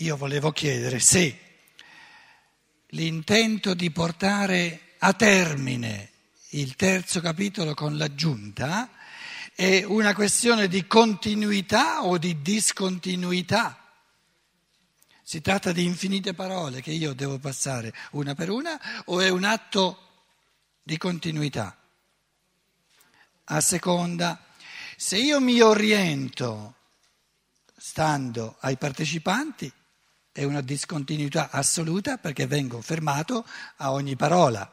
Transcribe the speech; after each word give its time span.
io 0.00 0.16
volevo 0.16 0.50
chiedere 0.50 0.98
se 0.98 1.38
l'intento 2.88 3.74
di 3.74 3.90
portare 3.90 4.94
a 4.98 5.12
termine 5.12 6.10
il 6.50 6.74
terzo 6.74 7.20
capitolo 7.20 7.74
con 7.74 7.96
l'aggiunta 7.96 8.90
è 9.54 9.84
una 9.84 10.14
questione 10.14 10.68
di 10.68 10.86
continuità 10.86 12.04
o 12.04 12.16
di 12.16 12.40
discontinuità. 12.40 13.76
Si 15.22 15.42
tratta 15.42 15.70
di 15.70 15.84
infinite 15.84 16.32
parole 16.32 16.80
che 16.80 16.92
io 16.92 17.12
devo 17.12 17.38
passare 17.38 17.94
una 18.12 18.34
per 18.34 18.48
una 18.48 18.80
o 19.06 19.20
è 19.20 19.28
un 19.28 19.44
atto 19.44 20.08
di 20.82 20.96
continuità? 20.96 21.76
A 23.44 23.60
seconda, 23.60 24.44
se 24.96 25.18
io 25.18 25.40
mi 25.40 25.60
oriento 25.60 26.74
stando 27.76 28.56
ai 28.60 28.76
partecipanti, 28.76 29.70
è 30.32 30.44
una 30.44 30.60
discontinuità 30.60 31.50
assoluta 31.50 32.18
perché 32.18 32.46
vengo 32.46 32.80
fermato 32.80 33.44
a 33.76 33.92
ogni 33.92 34.16
parola. 34.16 34.70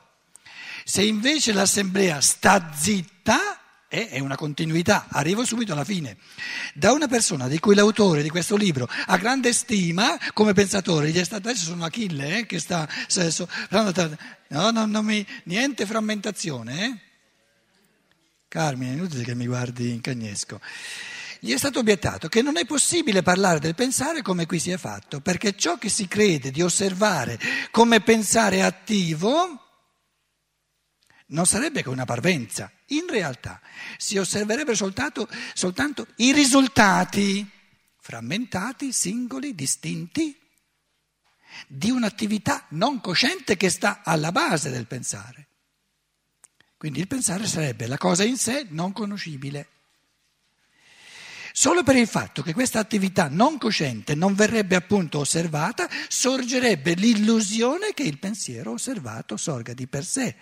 Se 0.84 1.03
invece 1.03 1.52
l'assemblea 1.52 2.21
sta 2.21 2.71
zitta, 2.73 3.57
è 3.89 4.20
una 4.20 4.35
continuità, 4.35 5.07
arrivo 5.09 5.45
subito 5.45 5.71
alla 5.71 5.85
fine. 5.85 6.17
Da 6.73 6.91
una 6.91 7.07
persona 7.07 7.48
di 7.48 7.57
cui 7.59 7.73
l'autore 7.73 8.21
di 8.21 8.29
questo 8.29 8.55
libro 8.55 8.88
ha 9.05 9.17
grande 9.17 9.53
stima 9.53 10.17
come 10.34 10.53
pensatore, 10.53 11.09
gli 11.09 11.17
è 11.17 11.23
stato 11.23 11.48
adesso 11.48 11.65
sono 11.65 11.85
Achille, 11.85 12.39
eh, 12.39 12.45
che 12.45 12.59
sta, 12.59 12.87
no, 14.49 14.71
no, 14.71 14.85
no, 14.85 15.01
mi, 15.01 15.26
niente 15.43 15.85
frammentazione. 15.85 16.85
Eh? 16.85 16.98
Carmine, 18.49 18.91
è 18.91 18.95
inutile 18.95 19.23
che 19.23 19.35
mi 19.35 19.45
guardi 19.45 19.91
in 19.91 20.01
cagnesco. 20.01 20.59
Gli 21.40 21.54
è 21.54 21.58
stato 21.58 21.80
obiettato 21.80 22.27
che 22.27 22.41
non 22.41 22.58
è 22.58 22.66
possibile 22.66 23.22
parlare 23.22 23.59
del 23.59 23.76
pensare 23.76 24.22
come 24.22 24.46
qui 24.46 24.59
si 24.59 24.72
è 24.72 24.77
fatto, 24.77 25.22
perché 25.22 25.55
ciò 25.55 25.77
che 25.77 25.90
si 25.90 26.08
crede 26.08 26.52
di 26.52 26.62
osservare 26.62 27.40
come 27.71 28.02
pensare 28.02 28.63
attivo 28.63 29.62
non 31.27 31.46
sarebbe 31.46 31.84
che 31.84 31.90
una 31.90 32.05
parvenza. 32.05 32.71
In 32.88 33.05
realtà 33.10 33.62
si 33.98 34.18
osserverebbero 34.18 34.76
soltanto, 34.76 35.27
soltanto 35.54 36.07
i 36.18 36.32
risultati 36.32 37.49
frammentati, 37.99 38.94
singoli, 38.94 39.54
distinti, 39.54 40.40
di 41.68 41.90
un'attività 41.90 42.66
non 42.70 43.01
cosciente 43.01 43.57
che 43.57 43.70
sta 43.70 44.01
alla 44.04 44.32
base 44.32 44.70
del 44.70 44.88
pensare. 44.88 45.48
Quindi 46.77 46.99
il 46.99 47.07
pensare 47.07 47.46
sarebbe 47.48 47.88
la 47.88 47.98
cosa 47.98 48.24
in 48.24 48.38
sé 48.38 48.68
non 48.70 48.94
conoscibile. 48.94 49.70
Solo 51.58 51.82
per 51.82 51.96
il 51.96 52.05
fatto 52.08 52.44
che 52.44 52.54
questa 52.54 52.77
attività 52.77 53.30
non 53.30 53.58
cosciente 53.58 54.13
non 54.13 54.36
verrebbe 54.36 54.76
appunto 54.76 55.18
osservata, 55.18 55.90
sorgerebbe 56.08 56.94
l'illusione 56.94 57.96
che 57.96 58.04
il 58.04 58.20
pensiero 58.20 58.74
osservato 58.74 59.38
sorga 59.38 59.74
di 59.74 59.88
per 59.88 60.05
sé, 60.05 60.35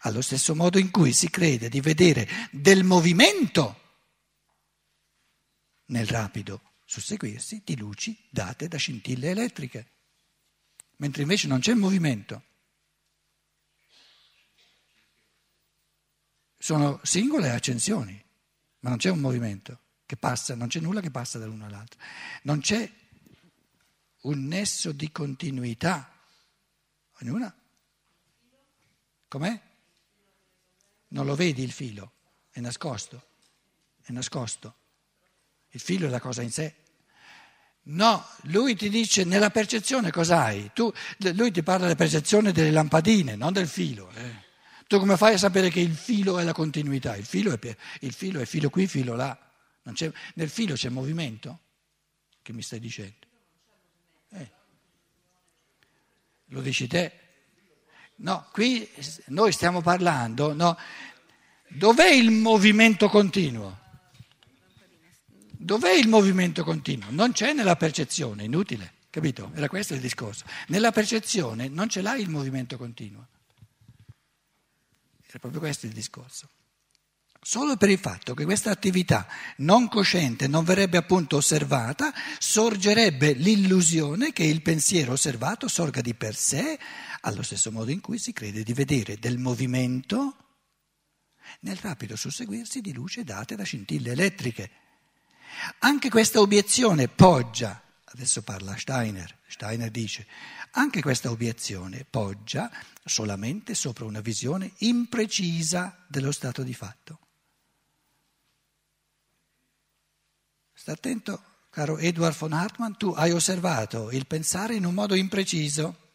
allo 0.00 0.22
stesso 0.22 0.54
modo 0.54 0.78
in 0.78 0.90
cui 0.90 1.12
si 1.12 1.28
crede 1.28 1.68
di 1.68 1.82
vedere 1.82 2.26
del 2.50 2.84
movimento 2.84 3.80
nel 5.88 6.06
rapido 6.06 6.76
susseguirsi 6.86 7.60
di 7.62 7.76
luci 7.76 8.18
date 8.30 8.66
da 8.66 8.78
scintille 8.78 9.28
elettriche, 9.28 9.92
mentre 10.96 11.20
invece 11.20 11.48
non 11.48 11.60
c'è 11.60 11.74
movimento. 11.74 12.42
Sono 16.56 16.98
singole 17.02 17.50
accensioni, 17.50 18.24
ma 18.78 18.88
non 18.88 18.96
c'è 18.96 19.10
un 19.10 19.20
movimento 19.20 19.80
che 20.06 20.16
passa, 20.16 20.54
non 20.54 20.68
c'è 20.68 20.80
nulla 20.80 21.00
che 21.00 21.10
passa 21.10 21.38
dall'uno 21.38 21.66
all'altro. 21.66 22.00
Non 22.42 22.60
c'è 22.60 22.90
un 24.22 24.46
nesso 24.46 24.92
di 24.92 25.10
continuità. 25.10 26.12
Ognuna? 27.20 27.54
Com'è? 29.28 29.60
Non 31.08 31.26
lo 31.26 31.34
vedi 31.34 31.62
il 31.62 31.72
filo, 31.72 32.12
è 32.50 32.60
nascosto, 32.60 33.26
è 34.02 34.12
nascosto. 34.12 34.74
Il 35.70 35.80
filo 35.80 36.06
è 36.06 36.10
la 36.10 36.20
cosa 36.20 36.42
in 36.42 36.50
sé. 36.50 36.74
No, 37.88 38.24
lui 38.42 38.74
ti 38.74 38.88
dice 38.88 39.24
nella 39.24 39.50
percezione 39.50 40.10
cos'hai? 40.10 40.70
Tu, 40.72 40.92
lui 41.34 41.52
ti 41.52 41.62
parla 41.62 41.84
della 41.84 41.96
percezione 41.96 42.50
delle 42.50 42.70
lampadine, 42.70 43.36
non 43.36 43.52
del 43.52 43.68
filo. 43.68 44.10
Eh. 44.10 44.44
Tu 44.88 44.98
come 44.98 45.16
fai 45.16 45.34
a 45.34 45.38
sapere 45.38 45.68
che 45.70 45.80
il 45.80 45.94
filo 45.94 46.38
è 46.38 46.44
la 46.44 46.52
continuità? 46.52 47.16
Il 47.16 47.24
filo 47.24 47.52
è, 47.52 47.76
il 48.00 48.12
filo, 48.12 48.40
è 48.40 48.44
filo 48.44 48.70
qui, 48.70 48.86
filo 48.86 49.14
là. 49.14 49.45
Nel 50.34 50.48
filo 50.48 50.74
c'è 50.74 50.88
movimento? 50.88 51.60
Che 52.42 52.52
mi 52.52 52.62
stai 52.62 52.80
dicendo? 52.80 53.26
Eh. 54.30 54.50
Lo 56.46 56.60
dici 56.60 56.86
te? 56.86 57.20
No, 58.16 58.48
qui 58.52 58.88
noi 59.26 59.52
stiamo 59.52 59.82
parlando, 59.82 60.54
no? 60.54 60.76
Dov'è 61.68 62.08
il 62.08 62.30
movimento 62.30 63.08
continuo? 63.08 63.84
Dov'è 65.50 65.92
il 65.92 66.08
movimento 66.08 66.62
continuo? 66.64 67.10
Non 67.10 67.32
c'è 67.32 67.52
nella 67.52 67.76
percezione, 67.76 68.44
inutile, 68.44 68.94
capito? 69.10 69.50
Era 69.54 69.68
questo 69.68 69.94
il 69.94 70.00
discorso. 70.00 70.44
Nella 70.68 70.92
percezione 70.92 71.68
non 71.68 71.88
ce 71.88 72.00
l'hai 72.00 72.22
il 72.22 72.30
movimento 72.30 72.76
continuo. 72.76 73.26
Era 75.26 75.38
proprio 75.38 75.60
questo 75.60 75.86
il 75.86 75.92
discorso. 75.92 76.48
Solo 77.40 77.76
per 77.76 77.90
il 77.90 77.98
fatto 77.98 78.34
che 78.34 78.44
questa 78.44 78.70
attività 78.70 79.26
non 79.58 79.88
cosciente 79.88 80.48
non 80.48 80.64
verrebbe 80.64 80.96
appunto 80.96 81.36
osservata, 81.36 82.12
sorgerebbe 82.38 83.32
l'illusione 83.32 84.32
che 84.32 84.44
il 84.44 84.62
pensiero 84.62 85.12
osservato 85.12 85.68
sorga 85.68 86.00
di 86.00 86.14
per 86.14 86.34
sé, 86.34 86.78
allo 87.20 87.42
stesso 87.42 87.70
modo 87.70 87.90
in 87.90 88.00
cui 88.00 88.18
si 88.18 88.32
crede 88.32 88.62
di 88.62 88.72
vedere 88.72 89.18
del 89.18 89.38
movimento 89.38 90.36
nel 91.60 91.76
rapido 91.76 92.16
susseguirsi 92.16 92.80
di 92.80 92.92
luce 92.92 93.24
date 93.24 93.54
da 93.54 93.64
scintille 93.64 94.12
elettriche. 94.12 94.70
Anche 95.80 96.08
questa 96.10 96.40
obiezione 96.40 97.08
poggia, 97.08 97.80
adesso 98.04 98.42
parla 98.42 98.76
Steiner, 98.76 99.38
Steiner 99.46 99.90
dice, 99.90 100.26
anche 100.72 101.00
questa 101.00 101.30
obiezione 101.30 102.04
poggia 102.08 102.70
solamente 103.04 103.74
sopra 103.74 104.04
una 104.04 104.20
visione 104.20 104.72
imprecisa 104.78 106.04
dello 106.08 106.32
stato 106.32 106.62
di 106.62 106.74
fatto. 106.74 107.20
Sta 110.86 110.94
attento, 110.94 111.42
caro 111.70 111.98
Edward 111.98 112.36
von 112.36 112.52
Hartmann, 112.52 112.92
tu 112.92 113.08
hai 113.08 113.32
osservato 113.32 114.12
il 114.12 114.24
pensare 114.24 114.76
in 114.76 114.84
un 114.84 114.94
modo 114.94 115.16
impreciso. 115.16 116.12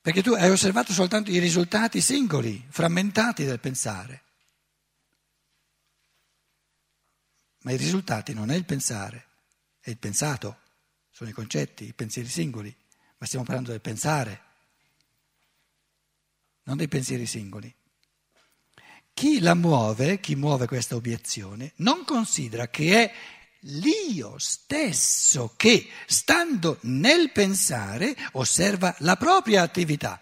Perché 0.00 0.22
tu 0.22 0.32
hai 0.32 0.48
osservato 0.48 0.94
soltanto 0.94 1.30
i 1.30 1.38
risultati 1.38 2.00
singoli, 2.00 2.64
frammentati 2.70 3.44
del 3.44 3.60
pensare. 3.60 4.22
Ma 7.58 7.72
i 7.72 7.76
risultati 7.76 8.32
non 8.32 8.50
è 8.50 8.54
il 8.54 8.64
pensare, 8.64 9.26
è 9.80 9.90
il 9.90 9.98
pensato, 9.98 10.60
sono 11.10 11.28
i 11.28 11.34
concetti, 11.34 11.84
i 11.84 11.92
pensieri 11.92 12.30
singoli, 12.30 12.74
ma 13.18 13.26
stiamo 13.26 13.44
parlando 13.44 13.70
del 13.70 13.82
pensare, 13.82 14.42
non 16.62 16.78
dei 16.78 16.88
pensieri 16.88 17.26
singoli. 17.26 17.70
Chi 19.14 19.38
la 19.38 19.54
muove, 19.54 20.18
chi 20.18 20.34
muove 20.34 20.66
questa 20.66 20.96
obiezione, 20.96 21.72
non 21.76 22.04
considera 22.04 22.68
che 22.68 23.04
è 23.04 23.14
l'io 23.66 24.38
stesso 24.38 25.54
che, 25.56 25.88
stando 26.06 26.78
nel 26.82 27.30
pensare, 27.30 28.16
osserva 28.32 28.94
la 28.98 29.16
propria 29.16 29.62
attività. 29.62 30.20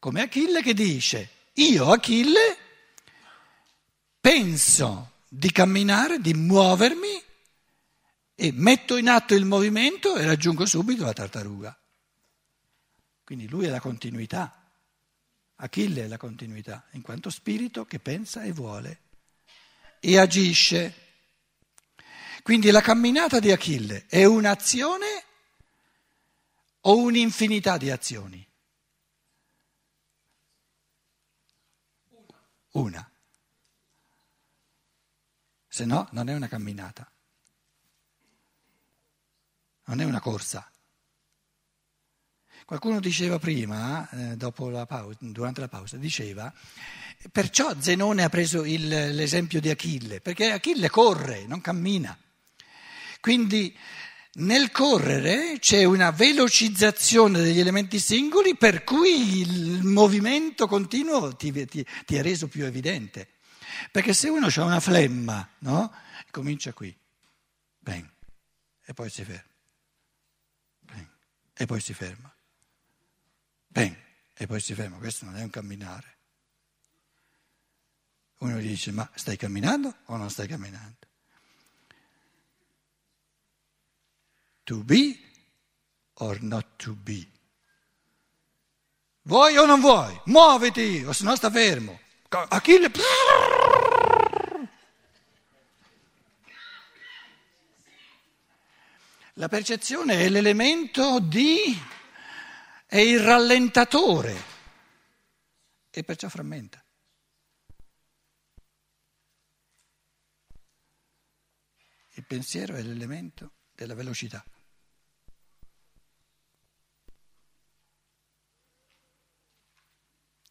Come 0.00 0.22
Achille 0.22 0.60
che 0.60 0.74
dice, 0.74 1.30
io 1.54 1.92
Achille 1.92 2.56
penso 4.20 5.12
di 5.28 5.52
camminare, 5.52 6.18
di 6.18 6.34
muovermi 6.34 7.22
e 8.34 8.52
metto 8.52 8.96
in 8.96 9.08
atto 9.08 9.34
il 9.34 9.44
movimento 9.44 10.16
e 10.16 10.26
raggiungo 10.26 10.66
subito 10.66 11.04
la 11.04 11.12
tartaruga. 11.12 11.78
Quindi 13.24 13.48
lui 13.48 13.66
è 13.66 13.68
la 13.70 13.80
continuità. 13.80 14.61
Achille 15.62 16.04
è 16.04 16.06
la 16.08 16.16
continuità, 16.16 16.84
in 16.92 17.02
quanto 17.02 17.30
spirito 17.30 17.84
che 17.84 18.00
pensa 18.00 18.42
e 18.42 18.50
vuole 18.50 19.00
e 20.00 20.18
agisce. 20.18 20.94
Quindi 22.42 22.72
la 22.72 22.80
camminata 22.80 23.38
di 23.38 23.52
Achille 23.52 24.06
è 24.06 24.24
un'azione 24.24 25.24
o 26.80 26.96
un'infinità 26.96 27.76
di 27.76 27.90
azioni? 27.90 28.44
Una. 32.72 33.08
Se 35.68 35.84
no, 35.84 36.08
non 36.10 36.28
è 36.28 36.34
una 36.34 36.48
camminata, 36.48 37.08
non 39.84 40.00
è 40.00 40.04
una 40.04 40.20
corsa. 40.20 40.71
Qualcuno 42.64 43.00
diceva 43.00 43.38
prima, 43.38 44.08
eh, 44.10 44.36
la 44.38 44.86
pausa, 44.86 45.16
durante 45.20 45.60
la 45.60 45.68
pausa, 45.68 45.96
diceva, 45.96 46.52
perciò 47.30 47.74
Zenone 47.78 48.24
ha 48.24 48.28
preso 48.28 48.64
il, 48.64 48.88
l'esempio 48.88 49.60
di 49.60 49.68
Achille, 49.68 50.20
perché 50.20 50.52
Achille 50.52 50.88
corre, 50.88 51.44
non 51.46 51.60
cammina. 51.60 52.16
Quindi 53.20 53.76
nel 54.34 54.70
correre 54.70 55.58
c'è 55.58 55.84
una 55.84 56.10
velocizzazione 56.10 57.40
degli 57.42 57.60
elementi 57.60 57.98
singoli 57.98 58.56
per 58.56 58.82
cui 58.82 59.40
il 59.40 59.82
movimento 59.84 60.66
continuo 60.66 61.36
ti, 61.36 61.52
ti, 61.66 61.86
ti 62.06 62.16
è 62.16 62.22
reso 62.22 62.48
più 62.48 62.64
evidente. 62.64 63.28
Perché 63.90 64.14
se 64.14 64.28
uno 64.28 64.46
ha 64.46 64.64
una 64.64 64.80
flemma, 64.80 65.48
no? 65.58 65.92
comincia 66.30 66.72
qui, 66.72 66.96
bang, 67.78 68.08
e 68.84 68.94
poi 68.94 69.10
si 69.10 69.22
ferma, 69.22 69.50
bang, 70.80 71.08
e 71.54 71.66
poi 71.66 71.80
si 71.80 71.92
ferma, 71.92 72.31
bang, 73.72 73.96
e 74.34 74.46
poi 74.46 74.60
si 74.60 74.74
ferma. 74.74 74.98
Questo 74.98 75.24
non 75.24 75.36
è 75.36 75.42
un 75.42 75.50
camminare. 75.50 76.18
Uno 78.38 78.58
dice, 78.58 78.90
ma 78.90 79.08
stai 79.14 79.36
camminando 79.36 79.96
o 80.06 80.16
non 80.16 80.28
stai 80.28 80.48
camminando? 80.48 80.98
To 84.64 84.82
be 84.84 85.18
or 86.14 86.40
not 86.42 86.66
to 86.76 86.94
be? 86.94 87.28
Vuoi 89.22 89.56
o 89.56 89.64
non 89.64 89.80
vuoi? 89.80 90.20
Muoviti, 90.24 91.04
o 91.06 91.12
se 91.12 91.24
no 91.24 91.34
sta 91.36 91.50
fermo. 91.50 91.98
Achille... 92.28 92.90
La 99.36 99.48
percezione 99.48 100.24
è 100.24 100.28
l'elemento 100.28 101.18
di... 101.20 102.00
è 102.92 102.98
il 102.98 103.20
rallentatore 103.20 104.36
e 105.88 106.04
perciò 106.04 106.28
frammenta. 106.28 106.84
Il 112.10 112.26
pensiero 112.26 112.74
è 112.74 112.82
l'elemento 112.82 113.52
della 113.72 113.94
velocità. 113.94 114.44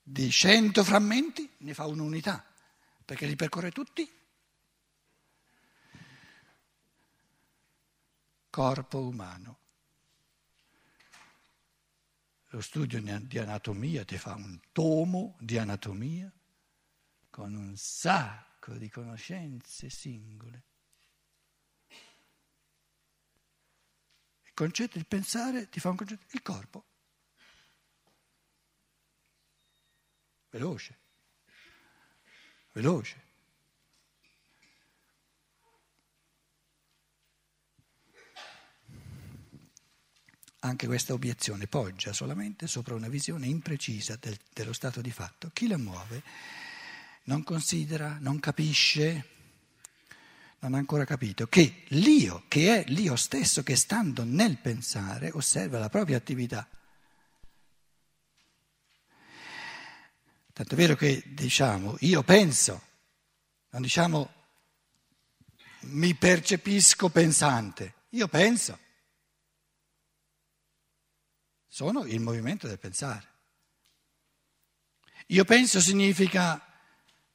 Di 0.01 0.31
cento 0.31 0.83
frammenti 0.83 1.47
ne 1.59 1.75
fa 1.75 1.85
un'unità, 1.85 2.43
perché 3.05 3.27
li 3.27 3.35
percorre 3.35 3.69
tutti. 3.69 4.11
Corpo 8.49 8.99
umano. 8.99 9.60
Lo 12.53 12.61
studio 12.61 13.01
di 13.01 13.37
anatomia 13.37 14.03
ti 14.03 14.17
fa 14.17 14.35
un 14.35 14.59
tomo 14.71 15.37
di 15.39 15.57
anatomia 15.57 16.31
con 17.29 17.53
un 17.53 17.75
sacco 17.77 18.73
di 18.73 18.89
conoscenze 18.89 19.89
singole. 19.89 20.63
concetto, 24.61 24.99
il 24.99 25.07
pensare 25.07 25.69
ti 25.69 25.79
fa 25.79 25.89
un 25.89 25.95
concetto, 25.95 26.25
il 26.31 26.41
corpo. 26.43 26.85
Veloce, 30.49 30.99
veloce. 32.73 33.29
Anche 40.63 40.85
questa 40.85 41.13
obiezione 41.13 41.65
poggia 41.65 42.13
solamente 42.13 42.67
sopra 42.67 42.93
una 42.93 43.07
visione 43.07 43.47
imprecisa 43.47 44.15
del, 44.19 44.37
dello 44.53 44.73
stato 44.73 45.01
di 45.01 45.11
fatto. 45.11 45.49
Chi 45.53 45.67
la 45.67 45.77
muove 45.77 46.21
non 47.23 47.43
considera, 47.43 48.17
non 48.19 48.39
capisce, 48.39 49.27
non 50.59 50.75
ha 50.75 50.77
ancora 50.77 51.03
capito 51.03 51.47
che 51.47 51.83
l'io, 51.89 52.43
che 52.47 52.83
è 52.83 52.89
l'io 52.91 53.15
stesso 53.15 53.63
che 53.63 53.75
stando 53.75 54.23
nel 54.23 54.57
pensare, 54.57 55.31
osserva 55.33 55.79
la 55.79 55.89
propria 55.89 56.17
attività. 56.17 56.67
Tanto 60.53 60.73
è 60.73 60.77
vero 60.77 60.95
che 60.95 61.23
diciamo 61.25 61.95
io 62.01 62.21
penso, 62.21 62.81
non 63.71 63.81
diciamo 63.81 64.31
mi 65.81 66.13
percepisco 66.13 67.09
pensante, 67.09 67.93
io 68.09 68.27
penso. 68.27 68.77
Sono 71.73 72.03
il 72.03 72.19
movimento 72.19 72.67
del 72.67 72.77
pensare. 72.77 73.29
Io 75.27 75.45
penso 75.45 75.79
significa 75.79 76.61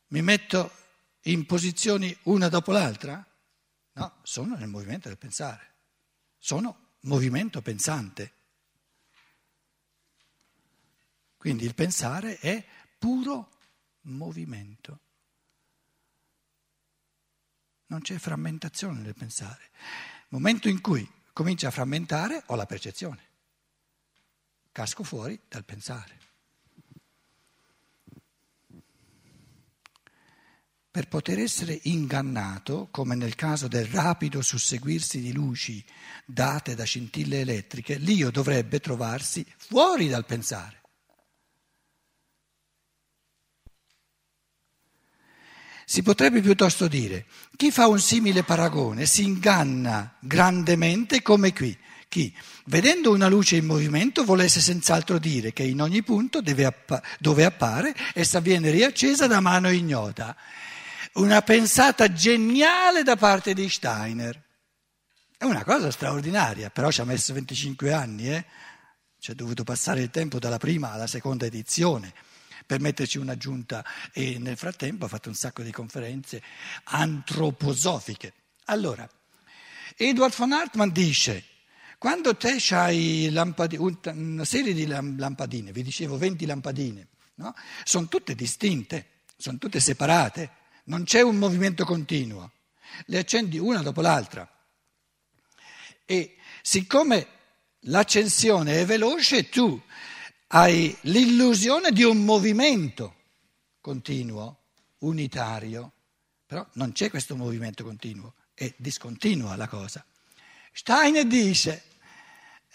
mi 0.09 0.21
metto 0.21 0.71
in 1.23 1.47
posizioni 1.47 2.15
una 2.25 2.51
dopo 2.51 2.71
l'altra? 2.71 3.27
No, 3.93 4.19
sono 4.25 4.55
nel 4.57 4.69
movimento 4.69 5.09
del 5.09 5.17
pensare, 5.17 5.77
sono 6.37 6.97
movimento 7.01 7.63
pensante. 7.63 8.35
Quindi 11.39 11.65
il 11.65 11.75
pensare 11.75 12.39
è 12.39 12.63
puro 12.99 13.57
movimento. 14.03 15.01
Non 17.87 18.03
c'è 18.03 18.19
frammentazione 18.19 19.01
nel 19.01 19.15
pensare. 19.15 19.71
Il 19.73 20.27
momento 20.29 20.69
in 20.69 20.83
cui 20.83 21.11
comincia 21.33 21.69
a 21.69 21.71
frammentare 21.71 22.43
ho 22.49 22.55
la 22.55 22.67
percezione. 22.67 23.25
Casco 24.77 25.05
fuori 25.05 25.41
dal 25.49 25.65
pensare. 25.65 26.19
per 30.91 31.09
poter 31.09 31.39
essere 31.39 31.79
ingannato, 31.85 32.89
come 32.91 33.15
nel 33.15 33.35
caso 33.35 33.69
del 33.69 33.85
rapido 33.87 34.41
susseguirsi 34.41 35.21
di 35.21 35.33
luci 35.33 35.85
date 36.25 36.75
da 36.75 36.85
scintille 36.85 37.41
elettriche, 37.41 37.97
l'io 37.97 38.31
dovrebbe 38.31 38.81
trovarsi 38.81 39.45
fuori 39.59 40.09
dal 40.09 40.25
pensare. 40.25 40.81
Si 45.87 46.03
potrebbe 46.03 46.41
piuttosto 46.41 46.89
dire, 46.89 47.27
chi 47.57 47.71
fa 47.71 47.89
un 47.89 48.01
simile 48.01 48.43
paragone 48.43 49.05
si 49.05 49.23
inganna 49.23 50.17
grandemente 50.21 51.21
come 51.21 51.53
qui. 51.53 51.79
Chi, 52.09 52.35
vedendo 52.67 53.13
una 53.13 53.29
luce 53.29 53.57
in 53.57 53.67
movimento, 53.67 54.25
volesse 54.25 54.61
senz'altro 54.61 55.19
dire 55.19 55.53
che 55.53 55.65
in 55.65 55.81
ogni 55.81 56.03
punto 56.03 56.41
appa- 56.65 57.03
dove 57.19 57.45
appare 57.45 57.95
essa 58.15 58.41
viene 58.41 58.71
riaccesa 58.71 59.27
da 59.27 59.41
mano 59.41 59.71
ignota 59.71 60.37
una 61.17 61.43
pensata 61.43 62.13
geniale 62.13 63.03
da 63.03 63.17
parte 63.17 63.55
di 63.55 63.69
Steiner. 63.69 64.43
È 65.37 65.45
una 65.45 65.65
cosa 65.65 65.91
straordinaria, 65.91 66.71
però 66.71 66.91
ci 66.91 67.01
ha 67.01 67.05
messo 67.05 67.33
25 67.33 67.93
anni, 67.93 68.33
eh? 68.33 68.45
ci 69.19 69.33
è 69.33 69.35
dovuto 69.35 69.65
passare 69.65 70.01
il 70.01 70.11
tempo 70.11 70.39
dalla 70.39 70.59
prima 70.59 70.93
alla 70.93 71.07
seconda 71.07 71.47
edizione 71.47 72.13
per 72.65 72.81
metterci 72.81 73.19
un'aggiunta 73.19 73.85
e 74.13 74.39
nel 74.39 74.57
frattempo 74.57 75.05
ha 75.05 75.09
fatto 75.09 75.29
un 75.29 75.35
sacco 75.35 75.63
di 75.63 75.71
conferenze 75.71 76.43
antroposofiche. 76.85 78.33
Allora, 78.67 79.09
Edward 79.97 80.35
von 80.35 80.53
Hartmann 80.53 80.91
dice, 80.91 81.45
quando 82.07 82.37
te 82.37 82.59
hai 82.71 83.27
una 83.35 84.45
serie 84.45 84.73
di 84.73 84.87
lampadine, 84.87 85.73
vi 85.73 85.83
dicevo 85.83 86.17
20 86.17 86.47
lampadine, 86.47 87.09
no? 87.35 87.53
sono 87.83 88.07
tutte 88.07 88.37
distinte, 88.37 89.25
sono 89.37 89.59
tutte 89.59 89.81
separate 89.81 90.51
non 90.85 91.03
c'è 91.03 91.21
un 91.21 91.35
movimento 91.35 91.85
continuo, 91.85 92.53
le 93.07 93.19
accendi 93.19 93.59
una 93.59 93.83
dopo 93.83 94.03
l'altra. 94.03 94.49
E 96.05 96.37
siccome 96.63 97.27
l'accensione 97.81 98.83
è 98.83 98.87
veloce, 98.87 99.49
tu 99.49 99.83
hai 100.47 100.97
l'illusione 101.01 101.91
di 101.91 102.05
un 102.05 102.25
movimento 102.25 103.17
continuo, 103.81 104.61
unitario, 104.99 105.93
però 106.47 106.65
non 106.75 106.93
c'è 106.93 107.11
questo 107.11 107.35
movimento 107.35 107.83
continuo, 107.83 108.35
è 108.55 108.73
discontinua 108.77 109.57
la 109.57 109.67
cosa. 109.67 110.07
Steiner 110.71 111.27
dice, 111.27 111.83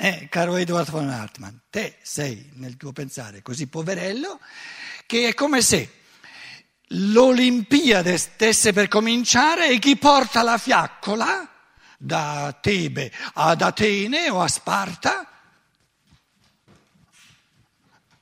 eh, 0.03 0.27
caro 0.29 0.55
Edward 0.55 0.89
von 0.89 1.10
Hartmann, 1.10 1.55
te 1.70 1.98
sei 2.01 2.50
nel 2.55 2.75
tuo 2.75 2.91
pensare 2.91 3.43
così 3.43 3.67
poverello 3.67 4.39
che 5.05 5.27
è 5.27 5.34
come 5.36 5.62
se 5.62 6.00
l'Olimpiade 6.88 8.17
stesse 8.17 8.74
per 8.74 8.88
cominciare 8.88 9.70
e 9.70 9.77
chi 9.77 9.98
porta 9.98 10.41
la 10.41 10.58
fiaccola 10.58 11.48
da 12.00 12.58
Tebe 12.60 13.12
ad 13.34 13.62
Atene 13.62 14.31
o 14.31 14.41
a 14.41 14.48
Sparta 14.48 15.29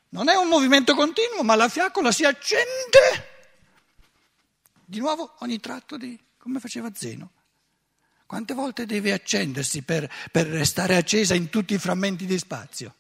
non 0.10 0.28
è 0.28 0.36
un 0.36 0.50
movimento 0.50 0.94
continuo, 0.96 1.44
ma 1.44 1.56
la 1.56 1.70
fiaccola 1.70 2.12
si 2.12 2.26
accende 2.26 3.28
di 4.84 5.00
nuovo 5.00 5.36
ogni 5.40 5.62
tratto 5.62 5.96
di 5.96 6.20
come 6.38 6.60
faceva 6.60 6.90
Zeno. 6.94 7.32
Quante 8.30 8.54
volte 8.54 8.86
deve 8.86 9.12
accendersi 9.12 9.82
per, 9.82 10.08
per 10.32 10.46
restare 10.46 10.96
accesa 10.96 11.34
in 11.34 11.50
tutti 11.50 11.74
i 11.74 11.80
frammenti 11.80 12.28
di 12.28 12.38
spazio? 12.38 12.94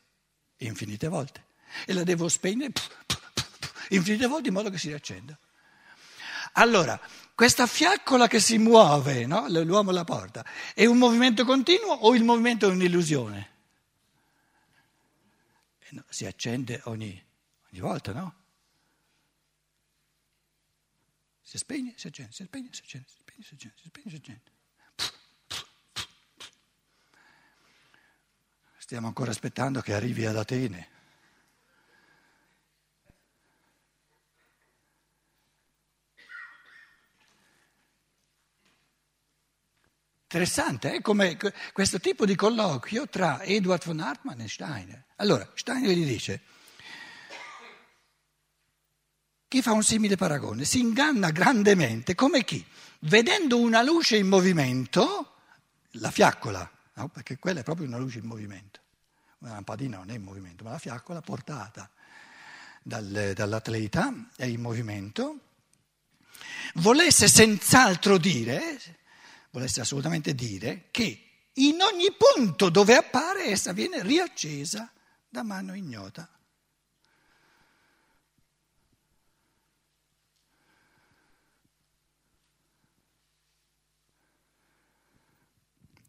Infinite 0.58 1.08
volte. 1.08 1.46
E 1.86 1.94
la 1.94 2.02
devo 2.02 2.28
spegnere 2.28 2.72
infinite 3.90 4.26
volte 4.26 4.48
in 4.48 4.56
modo 4.56 4.72
che 4.72 4.80
si 4.80 4.88
riaccenda. 4.88 5.38
Allora, 6.54 7.00
questa 7.36 7.68
fiaccola 7.68 8.26
che 8.26 8.40
si 8.40 8.58
muove, 8.58 9.28
no? 9.28 9.48
l'uomo 9.48 9.92
la 9.92 10.04
porta, 10.04 10.44
è 10.74 10.88
un 10.88 10.98
movimento 10.98 11.46
continuo 11.46 11.94
o 11.94 12.16
il 12.16 12.24
movimento 12.24 12.68
è 12.68 12.72
un'illusione? 12.72 13.50
Eh 15.78 15.90
no, 15.92 16.06
si 16.10 16.26
accende 16.26 16.82
ogni, 16.86 17.24
ogni 17.72 17.80
volta, 17.80 18.14
no? 18.14 18.34
Si 21.44 21.60
spegne, 21.60 21.94
si 21.98 22.08
accende, 22.08 22.32
si 22.32 22.44
spegne, 22.46 22.70
si 22.72 22.82
accende, 22.82 23.08
si 23.08 23.18
spegne, 23.20 23.44
si 23.44 23.54
accende, 23.54 23.76
si 23.78 23.88
spegne, 23.90 24.10
si 24.10 24.16
accende. 24.16 24.58
Stiamo 28.90 29.06
ancora 29.06 29.30
aspettando 29.30 29.82
che 29.82 29.94
arrivi 29.94 30.26
ad 30.26 30.36
Atene. 30.36 30.88
Interessante, 40.24 40.96
eh? 40.96 41.02
come 41.02 41.38
questo 41.72 42.00
tipo 42.00 42.26
di 42.26 42.34
colloquio 42.34 43.08
tra 43.08 43.44
Edward 43.44 43.86
von 43.86 44.00
Hartmann 44.00 44.40
e 44.40 44.48
Steiner. 44.48 45.06
Allora, 45.18 45.48
Steiner 45.54 45.96
gli 45.96 46.08
dice, 46.08 46.42
chi 49.48 49.62
fa 49.62 49.72
un 49.74 49.84
simile 49.84 50.16
paragone 50.16 50.66
si 50.66 50.80
inganna 50.80 51.30
grandemente 51.30 52.16
come 52.16 52.44
chi, 52.44 52.66
vedendo 53.02 53.60
una 53.60 53.84
luce 53.84 54.18
in 54.18 54.28
movimento, 54.28 55.36
la 55.92 56.10
fiaccola, 56.10 56.68
no? 57.02 57.08
perché 57.10 57.38
quella 57.38 57.62
è 57.62 57.64
proprio 57.64 57.88
una 57.88 57.98
luce 57.98 58.20
in 58.20 58.26
movimento, 58.26 58.80
una 59.40 59.54
lampadina 59.54 59.98
non 59.98 60.10
è 60.10 60.16
in 60.16 60.24
movimento, 60.24 60.64
ma 60.64 60.72
la 60.72 60.80
fiaccola 60.80 61.22
portata 61.22 61.90
dal, 62.82 63.32
dall'atleta 63.34 64.14
è 64.36 64.46
in 64.46 64.62
movimento, 64.62 65.40
volesse 66.76 67.28
senz'altro 67.28 68.18
dire 68.18 68.98
volesse 69.52 69.82
assolutamente 69.82 70.36
dire 70.36 70.86
che 70.92 71.24
in 71.54 71.82
ogni 71.82 72.14
punto 72.16 72.70
dove 72.70 72.96
appare 72.96 73.46
essa 73.46 73.74
viene 73.74 74.02
riaccesa 74.02 74.92
da 75.28 75.44
mano 75.44 75.76
ignota. 75.76 76.30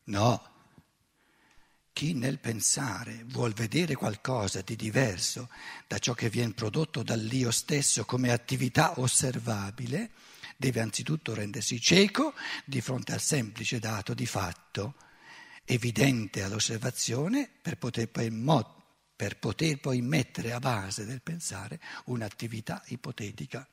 No, 0.04 0.49
chi 2.00 2.14
nel 2.14 2.38
pensare 2.38 3.24
vuol 3.26 3.52
vedere 3.52 3.94
qualcosa 3.94 4.62
di 4.62 4.74
diverso 4.74 5.50
da 5.86 5.98
ciò 5.98 6.14
che 6.14 6.30
viene 6.30 6.54
prodotto 6.54 7.02
dall'io 7.02 7.50
stesso 7.50 8.06
come 8.06 8.32
attività 8.32 8.98
osservabile, 8.98 10.12
deve 10.56 10.80
anzitutto 10.80 11.34
rendersi 11.34 11.78
cieco 11.78 12.32
di 12.64 12.80
fronte 12.80 13.12
al 13.12 13.20
semplice 13.20 13.78
dato 13.80 14.14
di 14.14 14.24
fatto, 14.24 14.94
evidente 15.66 16.42
all'osservazione, 16.42 17.50
per 17.60 17.76
poter 17.76 18.08
poi, 18.08 18.30
per 19.14 19.36
poter 19.36 19.78
poi 19.78 20.00
mettere 20.00 20.52
a 20.52 20.58
base 20.58 21.04
del 21.04 21.20
pensare 21.20 21.78
un'attività 22.06 22.82
ipotetica. 22.86 23.68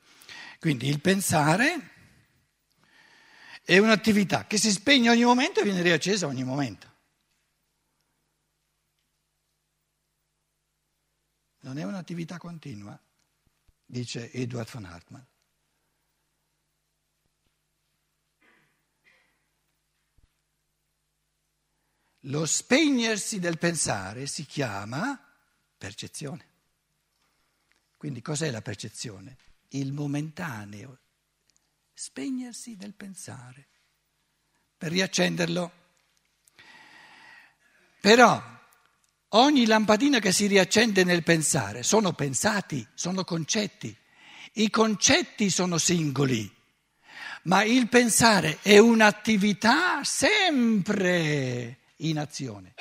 Quindi 0.60 0.90
il 0.90 1.00
pensare 1.00 1.92
è 3.64 3.78
un'attività 3.78 4.48
che 4.48 4.58
si 4.58 4.70
spegne 4.70 5.12
ogni 5.12 5.24
momento 5.24 5.62
e 5.62 5.64
viene 5.64 5.82
riaccesa 5.82 6.28
ogni 6.28 6.44
momento. 6.44 6.96
Non 11.60 11.78
è 11.78 11.84
un'attività 11.84 12.38
continua, 12.38 13.00
dice 13.86 14.32
Edward 14.32 14.70
von 14.70 14.86
Hartmann. 14.86 15.24
Lo 22.22 22.46
spegnersi 22.46 23.40
del 23.40 23.58
pensare 23.58 24.28
si 24.28 24.46
chiama 24.46 25.20
percezione. 25.78 26.46
Quindi 27.96 28.22
cos'è 28.22 28.52
la 28.52 28.62
percezione? 28.62 29.38
Il 29.70 29.94
momentaneo 29.94 31.00
spegnersi 31.94 32.76
del 32.76 32.94
pensare 32.94 33.68
per 34.78 34.92
riaccenderlo. 34.92 35.72
Però 38.00 38.42
ogni 39.30 39.66
lampadina 39.66 40.20
che 40.20 40.32
si 40.32 40.48
riaccende 40.48 41.04
nel 41.04 41.24
pensare 41.24 41.84
sono 41.84 42.14
pensati, 42.14 42.86
sono 42.94 43.24
concetti. 43.24 43.96
I 44.54 44.70
concetti 44.70 45.50
sono 45.50 45.78
singoli, 45.78 46.52
ma 47.44 47.64
il 47.64 47.88
pensare 47.90 48.60
è 48.62 48.78
un'attività 48.78 50.04
sempre 50.04 51.80
in 51.98 52.18
azione. 52.18 52.74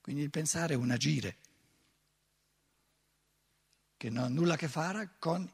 Quindi 0.00 0.22
il 0.22 0.30
pensare 0.30 0.74
è 0.74 0.76
un 0.76 0.90
agire 0.90 1.36
che 3.96 4.10
non 4.10 4.24
ha 4.24 4.28
nulla 4.28 4.54
a 4.54 4.56
che 4.56 4.66
fare 4.66 5.10
con 5.20 5.48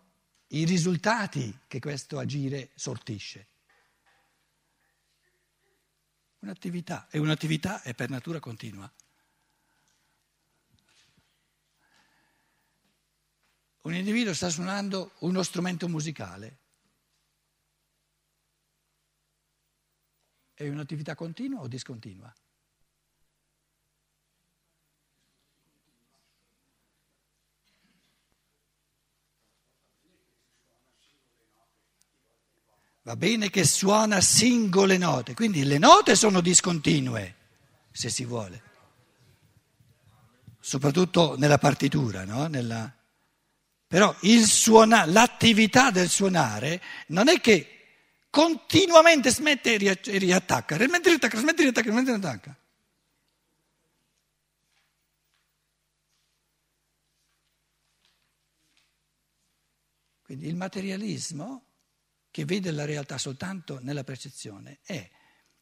i 0.49 0.65
risultati 0.65 1.61
che 1.67 1.81
questo 1.81 2.19
agire 2.19 2.71
sortisce. 2.75 3.49
Un'attività, 6.41 7.09
e 7.11 7.19
un'attività 7.19 7.83
è 7.83 7.95
per 7.95 8.11
natura 8.11 8.39
continua. 8.39 8.91
un 13.87 13.95
individuo 13.95 14.35
sta 14.35 14.49
suonando 14.49 15.13
uno 15.21 15.43
strumento 15.45 15.89
musicale. 15.89 16.59
È 20.53 20.67
un'attività 20.69 21.15
continua 21.15 21.61
o 21.61 21.69
discontinua? 21.69 22.33
Va 33.07 33.15
bene 33.15 33.51
che 33.51 33.65
suona 33.65 34.21
singole 34.21 34.99
note, 34.99 35.33
quindi 35.33 35.63
le 35.63 35.79
note 35.79 36.17
sono 36.17 36.41
discontinue, 36.41 37.37
se 37.93 38.11
si 38.11 38.25
vuole, 38.25 38.63
soprattutto 40.59 41.39
nella 41.39 41.59
partitura, 41.59 42.25
no? 42.25 42.49
nella, 42.49 42.93
però 43.87 44.13
suona, 44.45 45.05
l'attività 45.05 45.93
del 45.93 46.09
suonare 46.09 46.83
non 47.07 47.29
è 47.29 47.41
che 47.41 48.25
continuamente 48.29 49.31
smette 49.31 49.75
e 49.75 50.19
riattacca, 50.19 50.75
smette 50.75 51.07
e 51.07 51.11
riattacca, 51.11 51.39
smette 51.39 51.61
e 51.61 51.63
riattacca, 51.63 51.91
smette 51.93 52.11
e 52.11 52.13
riattacca. 52.13 52.59
Quindi 60.23 60.49
il 60.49 60.57
materialismo, 60.57 61.67
che 62.37 62.45
vede 62.45 62.71
la 62.71 62.85
realtà 62.85 63.17
soltanto 63.17 63.79
nella 63.81 64.05
percezione, 64.05 64.81
è 64.83 65.11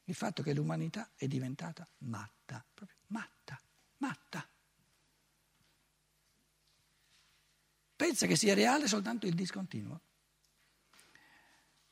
il 0.07 0.14
fatto 0.16 0.43
che 0.43 0.52
l'umanità 0.52 1.12
è 1.14 1.28
diventata 1.28 1.88
matta, 1.99 2.66
proprio 2.75 2.97
matta, 3.07 3.61
matta. 3.99 4.49
pensa 7.95 8.26
che 8.26 8.35
sia 8.35 8.54
reale 8.54 8.88
soltanto 8.88 9.26
il 9.26 9.35
discontinuo. 9.35 10.00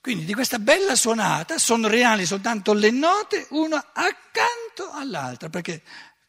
Quindi 0.01 0.25
di 0.25 0.35
questa 0.35 0.59
bella 0.59 0.97
suonata 0.97 1.59
sono 1.59 1.87
reali 1.87 2.27
soltanto 2.27 2.73
le 2.73 2.91
note, 2.91 3.47
una 3.51 3.93
accanto 3.93 4.91
all'altra, 4.91 5.49
perché 5.49 5.85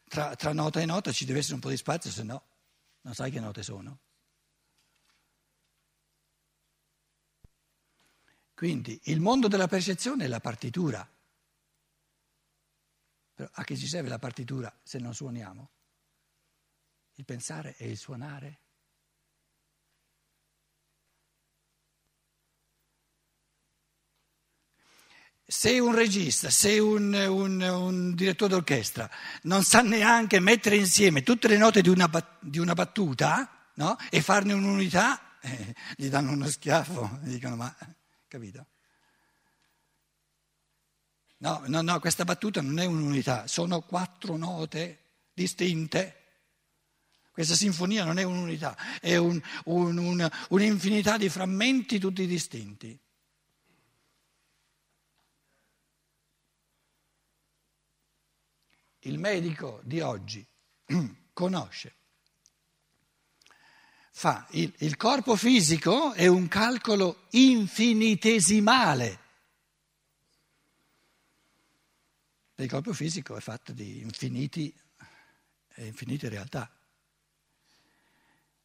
tra, 0.06 0.36
tra 0.36 0.52
nota 0.52 0.80
e 0.80 0.86
nota 0.86 1.10
ci 1.10 1.24
deve 1.24 1.40
essere 1.40 1.54
un 1.54 1.60
po' 1.60 1.70
di 1.70 1.76
spazio, 1.76 2.12
se 2.12 2.22
no 2.22 2.44
non 3.00 3.14
sai 3.14 3.32
che 3.32 3.40
note 3.40 3.64
sono. 3.64 3.98
Quindi 8.54 8.98
il 9.04 9.20
mondo 9.20 9.48
della 9.48 9.66
percezione 9.66 10.24
è 10.24 10.28
la 10.28 10.40
partitura. 10.40 11.06
Però 13.34 13.48
a 13.52 13.64
che 13.64 13.76
ci 13.76 13.88
serve 13.88 14.08
la 14.08 14.18
partitura 14.20 14.72
se 14.82 14.98
non 14.98 15.12
suoniamo? 15.12 15.70
Il 17.14 17.24
pensare 17.24 17.74
e 17.76 17.88
il 17.90 17.96
suonare? 17.96 18.60
Se 25.46 25.78
un 25.78 25.94
regista, 25.94 26.48
se 26.48 26.78
un, 26.78 27.12
un, 27.12 27.60
un, 27.60 28.14
direttore 28.14 28.52
d'orchestra 28.52 29.10
non 29.42 29.62
sa 29.62 29.82
neanche 29.82 30.40
mettere 30.40 30.76
insieme 30.76 31.22
tutte 31.22 31.48
le 31.48 31.58
note 31.58 31.82
di 31.82 31.90
una, 31.90 32.08
di 32.40 32.58
una 32.58 32.72
battuta 32.72 33.70
no? 33.74 33.96
e 34.10 34.22
farne 34.22 34.54
un'unità, 34.54 35.38
eh, 35.40 35.74
gli 35.96 36.08
danno 36.08 36.32
uno 36.32 36.48
schiaffo 36.48 37.20
e 37.24 37.28
dicono 37.28 37.56
ma, 37.56 37.76
capito? 38.34 38.66
No, 41.38 41.62
no, 41.66 41.82
no, 41.82 42.00
questa 42.00 42.24
battuta 42.24 42.60
non 42.60 42.78
è 42.78 42.84
un'unità, 42.84 43.46
sono 43.46 43.82
quattro 43.82 44.36
note 44.36 44.98
distinte. 45.32 46.22
Questa 47.30 47.54
sinfonia 47.54 48.04
non 48.04 48.18
è 48.18 48.22
un'unità, 48.22 48.76
è 49.00 49.16
un, 49.16 49.40
un, 49.66 49.98
un, 49.98 50.30
un'infinità 50.50 51.16
di 51.16 51.28
frammenti 51.28 51.98
tutti 51.98 52.26
distinti. 52.26 52.98
Il 59.00 59.18
medico 59.18 59.80
di 59.84 60.00
oggi 60.00 60.46
conosce, 61.32 61.94
fa 64.16 64.46
il, 64.50 64.72
il 64.78 64.96
corpo 64.96 65.34
fisico 65.34 66.12
è 66.12 66.28
un 66.28 66.46
calcolo 66.46 67.26
infinitesimale. 67.30 69.18
Il 72.54 72.68
corpo 72.68 72.92
fisico 72.92 73.36
è 73.36 73.40
fatto 73.40 73.72
di 73.72 74.02
infiniti, 74.02 74.72
infinite 75.78 76.28
realtà. 76.28 76.70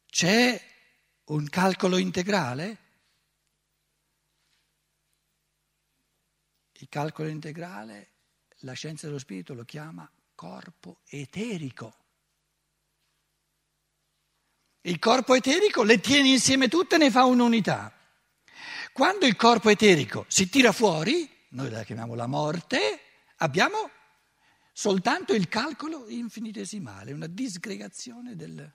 C'è 0.06 0.62
un 1.24 1.48
calcolo 1.48 1.96
integrale? 1.96 2.78
Il 6.74 6.88
calcolo 6.88 7.28
integrale, 7.28 8.10
la 8.58 8.74
scienza 8.74 9.06
dello 9.06 9.18
spirito 9.18 9.52
lo 9.54 9.64
chiama 9.64 10.08
corpo 10.36 11.00
eterico. 11.08 11.96
Il 14.82 14.98
corpo 14.98 15.34
eterico 15.34 15.82
le 15.82 16.00
tiene 16.00 16.30
insieme 16.30 16.68
tutte 16.68 16.94
e 16.94 16.98
ne 16.98 17.10
fa 17.10 17.26
un'unità. 17.26 17.92
Quando 18.94 19.26
il 19.26 19.36
corpo 19.36 19.68
eterico 19.68 20.24
si 20.26 20.48
tira 20.48 20.72
fuori, 20.72 21.28
noi 21.50 21.68
la 21.68 21.82
chiamiamo 21.82 22.14
la 22.14 22.26
morte, 22.26 23.00
abbiamo 23.36 23.90
soltanto 24.72 25.34
il 25.34 25.48
calcolo 25.48 26.08
infinitesimale, 26.08 27.12
una 27.12 27.26
disgregazione 27.26 28.36
del... 28.36 28.72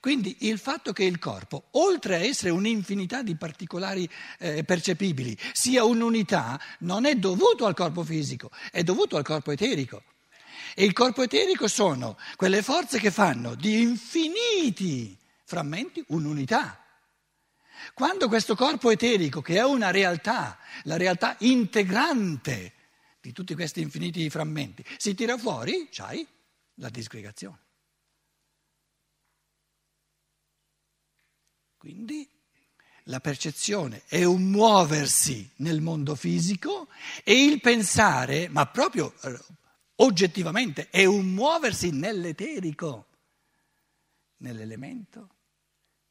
Quindi 0.00 0.36
il 0.40 0.58
fatto 0.58 0.92
che 0.92 1.04
il 1.04 1.18
corpo, 1.18 1.68
oltre 1.72 2.16
a 2.16 2.20
essere 2.20 2.50
un'infinità 2.50 3.22
di 3.22 3.34
particolari 3.34 4.06
eh, 4.38 4.64
percepibili, 4.64 5.34
sia 5.52 5.82
un'unità, 5.82 6.60
non 6.80 7.06
è 7.06 7.14
dovuto 7.14 7.64
al 7.64 7.74
corpo 7.74 8.04
fisico, 8.04 8.50
è 8.70 8.82
dovuto 8.82 9.16
al 9.16 9.24
corpo 9.24 9.50
eterico. 9.50 10.02
E 10.74 10.84
il 10.84 10.92
corpo 10.92 11.22
eterico 11.22 11.68
sono 11.68 12.18
quelle 12.36 12.62
forze 12.62 12.98
che 12.98 13.10
fanno 13.10 13.54
di 13.54 13.80
infiniti 13.80 15.17
frammenti 15.48 16.04
un'unità. 16.08 16.84
Quando 17.94 18.28
questo 18.28 18.54
corpo 18.54 18.90
eterico, 18.90 19.40
che 19.40 19.56
è 19.56 19.64
una 19.64 19.90
realtà, 19.90 20.58
la 20.82 20.98
realtà 20.98 21.36
integrante 21.40 22.74
di 23.18 23.32
tutti 23.32 23.54
questi 23.54 23.80
infiniti 23.80 24.28
frammenti, 24.28 24.84
si 24.98 25.14
tira 25.14 25.38
fuori, 25.38 25.88
c'hai 25.90 26.26
la 26.74 26.90
disgregazione. 26.90 27.58
Quindi 31.78 32.28
la 33.04 33.20
percezione 33.20 34.02
è 34.06 34.24
un 34.24 34.42
muoversi 34.50 35.50
nel 35.56 35.80
mondo 35.80 36.14
fisico 36.14 36.88
e 37.24 37.42
il 37.42 37.62
pensare, 37.62 38.50
ma 38.50 38.66
proprio 38.66 39.14
eh, 39.22 39.40
oggettivamente, 39.96 40.90
è 40.90 41.06
un 41.06 41.28
muoversi 41.28 41.90
nell'eterico, 41.90 43.06
nell'elemento 44.38 45.36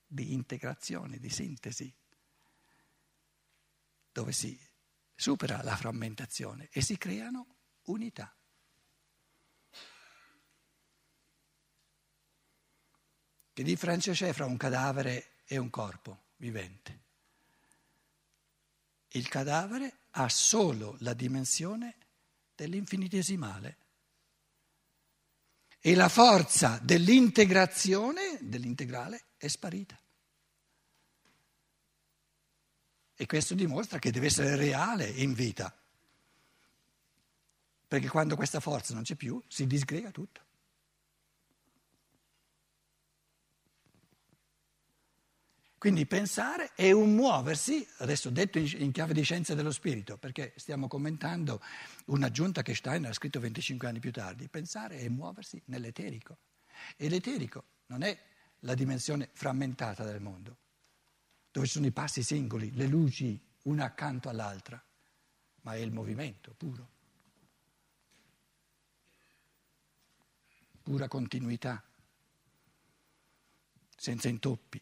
di 0.07 0.33
integrazione, 0.33 1.19
di 1.19 1.29
sintesi, 1.29 1.93
dove 4.11 4.31
si 4.31 4.57
supera 5.13 5.61
la 5.61 5.75
frammentazione 5.75 6.69
e 6.71 6.81
si 6.81 6.97
creano 6.97 7.55
unità. 7.83 8.33
Che 13.53 13.63
differenza 13.63 14.11
c'è 14.11 14.33
fra 14.33 14.45
un 14.45 14.55
cadavere 14.55 15.41
è 15.45 15.57
un 15.57 15.69
corpo 15.69 16.25
vivente. 16.37 17.05
Il 19.09 19.27
cadavere 19.27 20.01
ha 20.11 20.29
solo 20.29 20.95
la 20.99 21.13
dimensione 21.13 21.95
dell'infinitesimale 22.53 23.77
e 25.79 25.95
la 25.95 26.09
forza 26.09 26.79
dell'integrazione, 26.81 28.39
dell'integrale, 28.41 29.27
è 29.37 29.47
sparita. 29.47 29.99
E 33.19 33.25
questo 33.25 33.55
dimostra 33.55 33.99
che 33.99 34.11
deve 34.11 34.27
essere 34.27 34.55
reale 34.55 35.07
in 35.07 35.33
vita, 35.33 35.75
perché 37.87 38.09
quando 38.09 38.35
questa 38.35 38.59
forza 38.59 38.93
non 38.93 39.03
c'è 39.03 39.15
più 39.15 39.41
si 39.47 39.65
disgrega 39.65 40.11
tutto. 40.11 40.45
Quindi 45.77 46.07
pensare 46.07 46.71
è 46.73 46.89
un 46.91 47.13
muoversi, 47.13 47.87
adesso 47.97 48.31
detto 48.31 48.57
in 48.57 48.91
chiave 48.91 49.13
di 49.13 49.21
scienza 49.21 49.53
dello 49.53 49.71
spirito, 49.71 50.17
perché 50.17 50.53
stiamo 50.55 50.87
commentando 50.87 51.61
un'aggiunta 52.05 52.63
che 52.63 52.73
Steiner 52.73 53.11
ha 53.11 53.13
scritto 53.13 53.39
25 53.39 53.87
anni 53.87 53.99
più 53.99 54.11
tardi, 54.11 54.49
pensare 54.49 54.97
è 54.97 55.07
muoversi 55.07 55.61
nell'eterico. 55.65 56.39
E 56.95 57.09
l'eterico 57.09 57.63
non 57.87 58.01
è 58.01 58.17
la 58.61 58.73
dimensione 58.73 59.29
frammentata 59.33 60.03
del 60.03 60.19
mondo, 60.19 60.57
dove 61.51 61.67
ci 61.67 61.73
sono 61.73 61.85
i 61.85 61.91
passi 61.91 62.23
singoli, 62.23 62.71
le 62.73 62.87
luci 62.87 63.39
una 63.63 63.85
accanto 63.85 64.29
all'altra, 64.29 64.83
ma 65.61 65.75
è 65.75 65.77
il 65.77 65.91
movimento 65.91 66.55
puro, 66.57 66.89
pura 70.81 71.07
continuità, 71.07 71.83
senza 73.95 74.27
intoppi. 74.27 74.81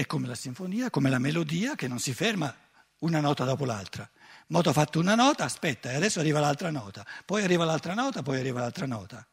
È 0.00 0.06
come 0.06 0.26
la 0.26 0.34
sinfonia, 0.34 0.88
come 0.88 1.10
la 1.10 1.18
melodia 1.18 1.74
che 1.74 1.86
non 1.86 1.98
si 1.98 2.14
ferma 2.14 2.56
una 3.00 3.20
nota 3.20 3.44
dopo 3.44 3.66
l'altra. 3.66 4.10
Moto 4.46 4.70
ha 4.70 4.72
fatto 4.72 4.98
una 4.98 5.14
nota, 5.14 5.44
aspetta, 5.44 5.90
e 5.90 5.94
adesso 5.94 6.20
arriva 6.20 6.40
l'altra 6.40 6.70
nota, 6.70 7.04
poi 7.26 7.42
arriva 7.42 7.66
l'altra 7.66 7.92
nota, 7.92 8.22
poi 8.22 8.38
arriva 8.38 8.60
l'altra 8.60 8.86
nota. 8.86 9.28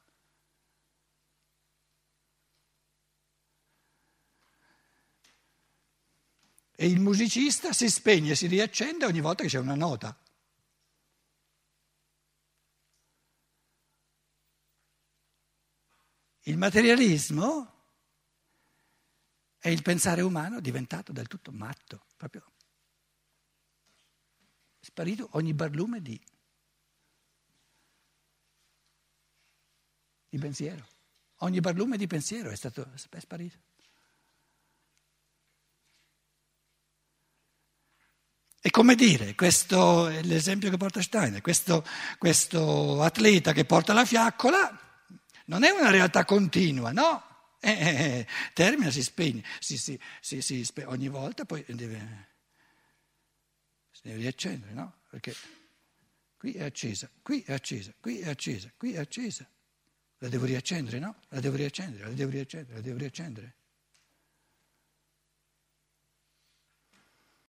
E 6.76 6.86
il 6.86 7.00
musicista 7.00 7.72
si 7.72 7.90
spegne, 7.90 8.36
si 8.36 8.48
riaccende 8.48 9.06
ogni 9.06 9.22
volta 9.22 9.44
che 9.44 9.50
c'è 9.50 9.60
una 9.60 9.74
nota. 9.74 10.20
Il 16.42 16.58
materialismo 16.58 17.77
è 19.60 19.70
il 19.70 19.82
pensare 19.82 20.22
umano 20.22 20.60
diventato 20.60 21.12
del 21.12 21.28
tutto 21.28 21.52
matto, 21.52 22.06
proprio 22.16 22.52
sparito 24.80 25.28
ogni 25.34 25.54
barlume 25.54 26.02
di, 26.02 26.20
di 30.30 30.38
pensiero. 30.38 30.88
Ogni 31.42 31.60
barlume 31.60 31.98
di 31.98 32.08
pensiero 32.08 32.50
è, 32.50 32.56
stato, 32.56 32.90
è 32.92 33.20
sparito. 33.20 33.58
E 38.60 38.72
come 38.72 38.96
dire, 38.96 39.36
questo 39.36 40.08
è 40.08 40.24
l'esempio 40.24 40.70
che 40.70 40.78
porta 40.78 41.02
Steiner, 41.02 41.42
questo, 41.42 41.86
questo 42.18 43.02
atleta 43.04 43.54
che 43.54 43.66
porta 43.66 43.94
la 43.94 44.04
fiaccola 44.04 44.78
non 45.46 45.64
è 45.64 45.70
una 45.70 45.92
realtà 45.92 46.26
continua, 46.26 46.92
no? 46.92 47.37
Eh, 47.60 47.72
eh, 47.72 48.20
eh, 48.20 48.28
termina, 48.54 48.92
si 48.92 49.02
spegne, 49.02 49.44
si, 49.60 49.78
si, 49.78 50.00
si 50.42 50.64
spegne. 50.64 50.90
ogni 50.90 51.08
volta 51.08 51.46
poi 51.46 51.64
deve, 51.68 52.28
si 53.92 54.02
deve 54.04 54.18
riaccendere, 54.18 54.74
no? 54.74 55.02
Perché 55.10 55.36
qui 56.38 56.54
è 56.54 56.64
accesa, 56.64 57.10
qui 57.22 57.42
è 57.42 57.54
accesa, 57.54 57.94
qui 58.00 58.20
è 58.20 58.30
accesa, 58.30 58.72
qui 58.78 58.94
è 58.94 59.00
accesa. 59.00 59.50
La 60.20 60.30
devo 60.30 60.46
riaccendere, 60.46 61.00
no? 61.00 61.20
La 61.30 61.40
devo 61.40 61.56
riaccendere, 61.56 62.06
la 62.06 62.14
devo 62.14 62.32
riaccendere, 62.32 62.76
la 62.76 62.82
devo 62.82 62.98
riaccendere. 62.98 63.56